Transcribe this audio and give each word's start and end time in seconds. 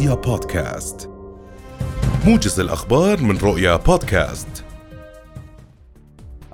رؤيا 0.00 0.14
بودكاست. 0.14 1.10
موجز 2.26 2.60
الأخبار 2.60 3.20
من 3.20 3.38
رؤيا 3.38 3.76
بودكاست. 3.76 4.64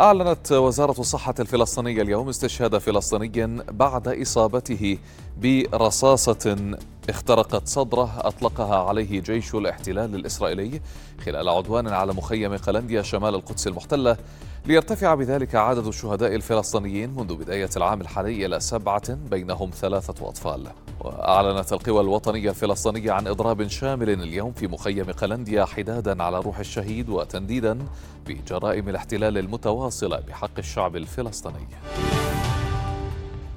أعلنت 0.01 0.53
وزارة 0.53 1.01
الصحة 1.01 1.35
الفلسطينية 1.41 2.03
اليوم 2.03 2.29
استشهاد 2.29 2.79
فلسطيني 2.79 3.63
بعد 3.71 4.09
إصابته 4.09 4.99
برصاصة 5.43 6.77
اخترقت 7.09 7.69
صدرة 7.69 8.13
أطلقها 8.19 8.77
عليه 8.77 9.21
جيش 9.21 9.55
الاحتلال 9.55 10.15
الإسرائيلي 10.15 10.81
خلال 11.25 11.49
عدوان 11.49 11.89
على 11.89 12.13
مخيم 12.13 12.57
قلنديا 12.57 13.03
شمال 13.03 13.35
القدس 13.35 13.67
المحتلة 13.67 14.17
ليرتفع 14.67 15.15
بذلك 15.15 15.55
عدد 15.55 15.87
الشهداء 15.87 16.35
الفلسطينيين 16.35 17.11
منذ 17.11 17.35
بداية 17.35 17.71
العام 17.77 18.01
الحالي 18.01 18.47
إلى 18.47 18.61
سبعة 18.61 19.15
بينهم 19.31 19.71
ثلاثة 19.71 20.29
أطفال. 20.29 20.67
وأعلنت 21.01 21.73
القوى 21.73 22.01
الوطنية 22.01 22.51
الفلسطينية 22.51 23.13
عن 23.13 23.27
إضراب 23.27 23.69
شامل 23.69 24.11
اليوم 24.11 24.53
في 24.53 24.67
مخيم 24.67 25.05
قلنديا 25.05 25.65
حدادا 25.65 26.23
على 26.23 26.41
روح 26.41 26.59
الشهيد 26.59 27.09
وتنديدا 27.09 27.79
بجرائم 28.27 28.89
الاحتلال 28.89 29.39
المتواصلة 29.39 30.21
بحق 30.21 30.59
الشعب 30.59 30.97
الفلسطيني. 30.97 31.67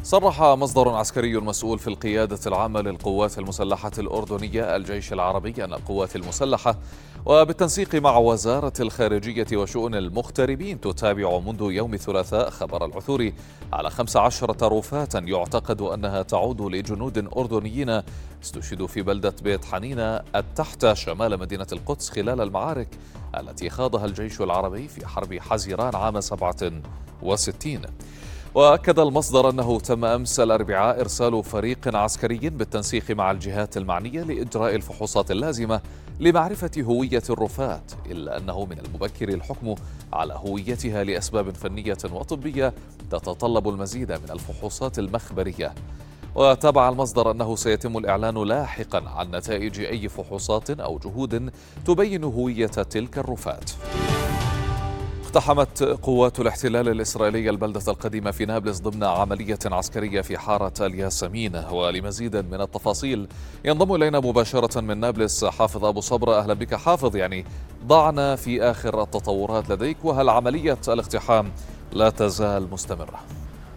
صرح 0.10 0.42
مصدر 0.42 0.90
عسكري 0.90 1.38
مسؤول 1.38 1.80
في 1.80 1.88
القيادة 1.88 2.40
العامة 2.48 2.82
للقوات 2.82 3.40
المسلحة 3.40 3.92
الأردنية 4.00 4.76
الجيش 4.76 5.14
العربي 5.14 5.64
أن 5.64 5.74
القوات 5.74 6.16
المسلحة 6.16 6.78
وبالتنسيق 7.26 7.96
مع 7.96 8.18
وزارة 8.18 8.74
الخارجية 8.80 9.48
وشؤون 9.54 9.96
المغتربين 9.96 10.82
تتابع 10.82 11.40
منذ 11.40 11.62
يوم 11.62 11.94
الثلاثاء 11.94 12.50
خبر 12.50 12.86
العثور 12.86 13.32
على 13.74 13.90
15 13.90 14.78
رفاة 14.78 15.10
يعتقد 15.14 15.82
أنها 15.82 16.22
تعود 16.22 16.62
لجنود 16.62 17.30
أردنيين 17.38 18.02
استشهدوا 18.44 18.88
في 18.88 19.02
بلدة 19.02 19.36
بيت 19.44 19.66
حنينة 19.66 20.22
التحت 20.36 20.94
شمال 20.94 21.40
مدينة 21.40 21.68
القدس 21.72 22.10
خلال 22.10 22.42
المعارك 22.42 22.88
التي 23.40 23.70
خاضها 23.70 24.06
الجيش 24.06 24.42
العربي 24.42 24.88
في 24.88 25.08
حرب 25.08 25.40
حزيران 25.40 25.96
عام 25.96 26.22
67 26.22 27.82
وأكد 28.56 29.00
المصدر 29.00 29.50
أنه 29.50 29.80
تم 29.80 30.06
أمس 30.06 30.40
الأربعاء 30.40 31.00
إرسال 31.00 31.44
فريق 31.44 31.96
عسكري 31.96 32.50
بالتنسيق 32.50 33.12
مع 33.12 33.32
الجهات 33.32 33.78
المعنية 33.78 34.24
لإجراء 34.24 34.76
الفحوصات 34.76 35.32
اللازمة 35.32 35.82
لمعرفة 36.20 36.72
هوية 36.80 37.24
الرفاه 37.30 37.82
إلا 38.06 38.38
أنه 38.38 38.66
من 38.66 38.80
المبكر 38.80 39.30
الحكم 39.30 39.76
على 40.14 40.34
هويتها 40.34 41.04
لأسباب 41.04 41.56
فنية 41.56 41.98
وطبية 42.12 42.74
تتطلب 43.12 43.70
المزيد 43.70 44.12
من 44.12 44.30
الفحوصات 44.32 45.00
المخبرية. 45.00 45.74
وتابع 46.36 46.90
المصدر 46.90 47.32
أنه 47.32 47.56
سيتم 47.56 47.98
الإعلان 47.98 48.44
لاحقا 48.44 49.10
عن 49.10 49.32
نتائج 49.36 49.80
أي 49.80 50.10
فحوصات 50.10 50.70
أو 50.70 50.98
جهود 50.98 51.52
تبين 51.86 52.24
هوية 52.24 52.68
تلك 52.68 53.18
الرفاه 53.18 53.60
اقتحمت 55.40 55.84
قوات 55.84 56.40
الاحتلال 56.40 56.90
الإسرائيلي 56.90 57.50
البلدة 57.50 57.82
القديمة 57.88 58.32
في 58.32 58.46
نابلس 58.46 58.80
ضمن 58.80 59.04
عملية 59.04 59.60
عسكرية 59.66 60.22
في 60.22 60.38
حارة 60.38 60.74
الياسمين. 60.86 61.56
ولمزيد 61.56 62.36
من 62.36 62.62
التفاصيل 62.62 63.28
ينضم 63.66 63.96
إلينا 63.96 64.20
مباشرة 64.20 64.82
من 64.82 64.98
نابلس 64.98 65.46
حافظ 65.46 65.86
أبو 65.86 66.02
صبرة. 66.02 66.40
أهلا 66.40 66.54
بك 66.54 66.76
حافظ. 66.76 67.16
يعني 67.16 67.46
ضعنا 67.88 68.36
في 68.36 68.62
آخر 68.64 69.04
التطورات 69.04 69.70
لديك 69.70 69.98
وهل 70.04 70.30
عملية 70.30 70.78
الاقتحام 70.88 71.52
لا 71.94 72.10
تزال 72.10 72.72
مستمرة؟ 72.72 73.20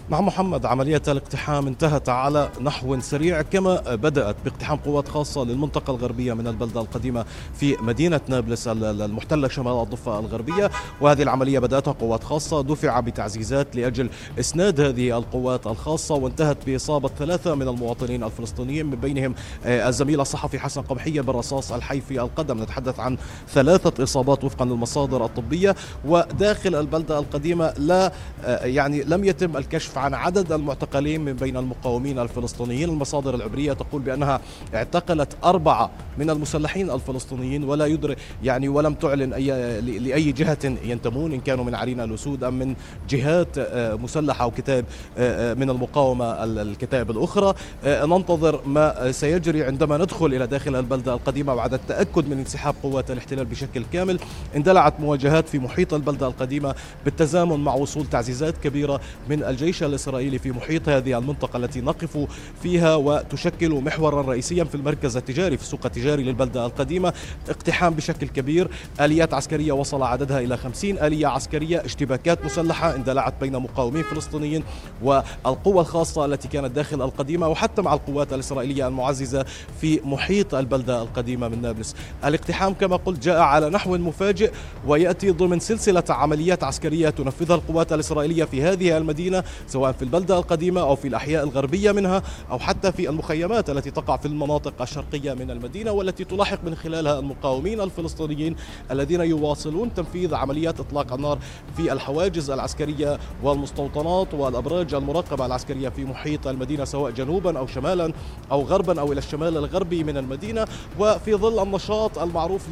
نعم 0.08 0.26
محمد 0.26 0.66
عملية 0.66 1.02
الاقتحام 1.08 1.66
انتهت 1.66 2.08
على 2.08 2.48
نحو 2.60 3.00
سريع 3.00 3.42
كما 3.42 3.94
بدأت 3.94 4.36
باقتحام 4.44 4.78
قوات 4.78 5.08
خاصة 5.08 5.44
للمنطقة 5.44 5.90
الغربية 5.90 6.32
من 6.34 6.46
البلدة 6.46 6.80
القديمة 6.80 7.24
في 7.54 7.76
مدينة 7.80 8.20
نابلس 8.28 8.68
المحتلة 8.68 9.48
شمال 9.48 9.82
الضفة 9.82 10.18
الغربية. 10.18 10.70
وهذه 11.00 11.22
العملية 11.22 11.58
بدأتها 11.58 11.92
قوات 11.92 12.24
خاصة 12.24 12.62
دفع 12.62 13.00
بتعزيزات 13.00 13.76
لأجل 13.76 14.10
إسناد 14.40 14.80
هذه 14.80 15.18
القوات 15.18 15.66
الخاصة 15.66 16.14
وانتهت 16.14 16.56
بإصابة 16.66 17.08
ثلاثة 17.18 17.54
من 17.54 17.68
المواطنين 17.68 18.24
الفلسطينيين 18.24 18.86
من 18.86 18.96
بينهم 18.96 19.34
آه، 19.64 19.88
الزميل 19.88 20.20
الصحفي 20.20 20.58
حسن 20.58 20.82
قمحية 20.82 21.20
بالرصاص 21.20 21.72
الحي 21.72 22.00
في 22.00 22.20
القدم. 22.20 22.62
نتحدث 22.62 23.00
عن 23.00 23.16
ثلاثة 23.48 24.02
إصابات 24.02 24.44
وفقا 24.44 24.64
للمصادر 24.64 25.24
الطبية. 25.24 25.74
وداخل 26.04 26.74
البلدة 26.74 27.18
القديمة 27.18 27.74
لا 27.78 28.12
آه، 28.44 28.64
يعني 28.64 29.02
لم 29.02 29.24
يتم 29.24 29.56
الكشف 29.56 29.91
عن 29.98 30.14
عدد 30.14 30.52
المعتقلين 30.52 31.20
من 31.20 31.32
بين 31.32 31.56
المقاومين 31.56 32.18
الفلسطينيين. 32.18 32.88
المصادر 32.88 33.34
العبرية 33.34 33.72
تقول 33.72 34.02
بأنها 34.02 34.40
اعتقلت 34.74 35.36
أربعة 35.44 35.90
من 36.18 36.30
المسلحين 36.30 36.90
الفلسطينيين 36.90 37.64
ولا 37.64 37.86
يدرك 37.86 38.18
يعني 38.42 38.68
ولم 38.68 38.94
تعلن 38.94 39.32
أي 39.32 39.80
لأي 39.80 40.32
جهة 40.32 40.58
ينتمون 40.84 41.32
إن 41.32 41.40
كانوا 41.40 41.64
من 41.64 41.74
عرين 41.74 42.00
الأسود 42.00 42.44
أم 42.44 42.58
من 42.58 42.74
جهات 43.08 43.58
آه، 43.58 43.94
مسلحة 43.94 44.44
أو 44.44 44.50
كتاب 44.50 44.84
آه، 45.18 45.52
آه، 45.52 45.54
من 45.54 45.70
المقاومة 45.70 46.44
الكتائب 46.44 47.10
الأخرى. 47.10 47.54
ننتظر 47.84 48.60
ما 48.66 49.12
سيجري 49.12 49.64
عندما 49.64 49.98
ندخل 49.98 50.26
إلى 50.26 50.46
داخل 50.46 50.76
البلدة 50.76 51.14
القديمة 51.14 51.54
بعد 51.54 51.74
التأكد 51.74 52.28
من 52.28 52.38
انسحاب 52.38 52.74
قوات 52.82 53.10
الاحتلال 53.10 53.44
بشكل 53.44 53.84
كامل. 53.92 54.18
اندلعت 54.56 55.00
مواجهات 55.00 55.48
في 55.48 55.58
محيط 55.58 55.94
البلدة 55.94 56.26
القديمة 56.26 56.74
بالتزامن 57.04 57.60
مع 57.60 57.74
وصول 57.74 58.06
تعزيزات 58.06 58.54
كبيرة 58.58 59.00
من 59.28 59.44
الجيش 59.44 59.81
الإسرائيلي 59.82 60.38
في 60.38 60.50
محيط 60.50 60.88
هذه 60.88 61.18
المنطقة 61.18 61.56
التي 61.56 61.80
نقف 61.80 62.26
فيها 62.62 62.94
وتشكل 62.94 63.70
محورا 63.70 64.22
رئيسيا 64.22 64.64
في 64.64 64.74
المركز 64.74 65.16
التجاري 65.16 65.56
في 65.56 65.62
السوق 65.62 65.80
التجاري 65.84 66.22
للبلدة 66.22 66.66
القديمة. 66.66 67.12
اقتحام 67.48 67.94
بشكل 67.94 68.28
كبير. 68.28 68.70
آليات 69.00 69.34
عسكرية 69.34 69.72
وصل 69.72 70.02
عددها 70.02 70.40
إلى 70.40 70.56
50 70.56 70.98
آلية 70.98 71.26
عسكرية 71.26 71.84
اشتباكات 71.84 72.44
مسلحة 72.44 72.94
اندلعت 72.94 73.34
بين 73.40 73.52
مقاومين 73.52 74.02
فلسطينيين 74.02 74.64
والقوة 75.02 75.80
الخاصة 75.80 76.24
التي 76.24 76.48
كانت 76.48 76.70
داخل 76.70 77.02
القديمة 77.02 77.48
وحتى 77.48 77.82
مع 77.82 77.94
القوات 77.94 78.32
الإسرائيلية 78.32 78.88
المعززة 78.88 79.44
في 79.80 80.00
محيط 80.04 80.54
البلدة 80.54 81.02
القديمة 81.02 81.48
من 81.48 81.62
نابلس. 81.62 81.94
الاقتحام 82.24 82.74
كما 82.74 82.96
قلت 82.96 83.22
جاء 83.22 83.40
على 83.40 83.70
نحو 83.70 83.96
مفاجئ 83.96 84.52
ويأتي 84.86 85.30
ضمن 85.30 85.60
سلسلة 85.60 86.04
عمليات 86.08 86.64
عسكرية 86.64 87.10
تنفذها 87.10 87.56
القوات 87.56 87.92
الإسرائيلية 87.92 88.44
في 88.44 88.62
هذه 88.62 88.96
المدينة. 88.96 89.44
سواء 89.72 89.92
في 89.92 90.02
البلدة 90.02 90.38
القديمة 90.38 90.80
أو 90.80 90.96
في 90.96 91.08
الأحياء 91.08 91.44
الغربية 91.44 91.92
منها 91.92 92.22
أو 92.50 92.58
حتى 92.58 92.92
في 92.92 93.08
المخيمات 93.08 93.70
التي 93.70 93.90
تقع 93.90 94.16
في 94.16 94.26
المناطق 94.26 94.82
الشرقية 94.82 95.34
من 95.34 95.50
المدينة 95.50 95.90
والتي 95.90 96.24
تلاحق 96.24 96.58
من 96.64 96.74
خلالها 96.74 97.18
المقاومين 97.18 97.80
الفلسطينيين 97.80 98.56
الذين 98.90 99.20
يواصلون 99.20 99.94
تنفيذ 99.94 100.34
عمليات 100.34 100.80
إطلاق 100.80 101.12
النار 101.12 101.38
في 101.76 101.92
الحواجز 101.92 102.50
العسكرية 102.50 103.18
والمستوطنات 103.42 104.34
والأبراج 104.34 104.94
المراقبة 104.94 105.46
العسكرية 105.46 105.88
في 105.88 106.04
محيط 106.04 106.46
المدينة 106.46 106.84
سواء 106.84 107.12
جنوبا 107.12 107.58
أو 107.58 107.66
شمالا 107.66 108.12
أو 108.52 108.62
غربا 108.62 109.00
أو 109.00 109.12
إلى 109.12 109.18
الشمال 109.18 109.56
الغربي 109.56 110.04
من 110.04 110.16
المدينة. 110.16 110.66
وفي 110.98 111.34
ظل 111.34 111.62
النشاط 111.62 112.18
المعروف 112.18 112.62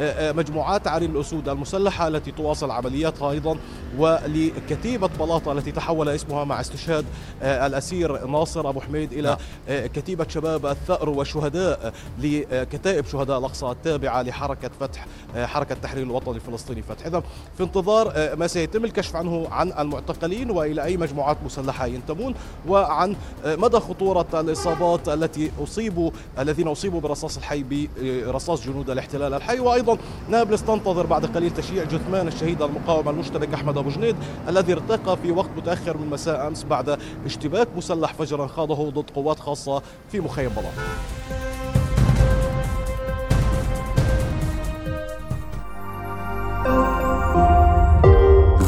لمجموعات 0.00 0.88
عرين 0.88 1.10
الأسود 1.10 1.48
المسلحة 1.48 2.08
التي 2.08 2.30
تواصل 2.30 2.70
عملياتها 2.70 3.30
أيضا 3.30 3.56
ولكتيبة 3.98 5.10
بلاطة 5.20 5.52
التي 5.52 5.72
تحول 5.72 6.08
اسمها 6.08 6.45
مع 6.48 6.60
استشهاد 6.60 7.04
آه، 7.42 7.66
الأسير 7.66 8.26
ناصر 8.26 8.68
أبو 8.68 8.80
حميد 8.80 9.12
إلى 9.12 9.28
نعم. 9.28 9.38
آه، 9.68 9.86
كتيبة 9.86 10.26
شباب 10.28 10.66
الثأر 10.66 11.08
وشهداء 11.08 11.92
لكتائب 12.18 13.06
شهداء 13.06 13.38
الأقصى 13.38 13.66
التابعة 13.66 14.22
لحركة 14.22 14.70
فتح 14.80 15.06
آه، 15.36 15.46
حركة 15.46 15.74
تحرير 15.74 16.02
الوطني 16.02 16.36
الفلسطيني 16.36 16.82
فتح 16.82 17.06
إذا 17.06 17.22
في 17.56 17.62
انتظار 17.62 18.36
ما 18.36 18.46
سيتم 18.46 18.84
الكشف 18.84 19.16
عنه 19.16 19.48
عن 19.50 19.72
المعتقلين 19.78 20.50
وإلى 20.50 20.84
أي 20.84 20.96
مجموعات 20.96 21.36
مسلحة 21.44 21.86
ينتمون 21.86 22.34
وعن 22.68 23.16
مدى 23.44 23.76
خطورة 23.76 24.26
الإصابات 24.34 25.08
التي 25.08 25.50
أصيبوا 25.62 26.10
الذين 26.38 26.68
أصيبوا 26.68 27.00
برصاص 27.00 27.36
الحي 27.36 27.88
برصاص 28.00 28.64
جنود 28.64 28.90
الاحتلال 28.90 29.34
الحي 29.34 29.58
وأيضا 29.58 29.98
نابلس 30.28 30.62
تنتظر 30.62 31.06
بعد 31.06 31.26
قليل 31.26 31.50
تشييع 31.50 31.84
جثمان 31.84 32.28
الشهيد 32.28 32.62
المقاوم 32.62 33.08
المشترك 33.08 33.54
أحمد 33.54 33.78
أبو 33.78 33.90
جنيد 33.90 34.16
الذي 34.48 34.72
ارتقى 34.72 35.16
في 35.16 35.30
وقت 35.30 35.50
متأخر 35.56 35.96
من 35.96 36.10
أمس 36.36 36.64
بعد 36.64 36.98
اشتباك 37.26 37.68
مسلح 37.76 38.12
فجرا 38.12 38.46
خاضه 38.46 38.90
ضد 38.90 39.10
قوات 39.10 39.40
خاصة 39.40 39.82
في 40.12 40.20
مخيم 40.20 40.50
بلاط 40.50 40.72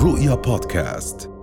رؤيا 0.03 0.35
بودكاست. 0.35 1.38